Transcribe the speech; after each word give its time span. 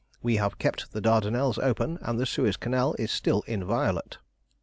We 0.23 0.37
have 0.37 0.57
kept 0.57 0.93
the 0.93 0.99
Dardanelles 0.99 1.59
open, 1.59 1.99
and 2.01 2.19
the 2.19 2.25
Suez 2.25 2.57
Canal 2.57 2.95
is 2.97 3.11
still 3.11 3.43
inviolate. 3.45 4.17